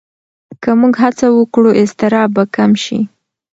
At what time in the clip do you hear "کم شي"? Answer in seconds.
2.55-2.99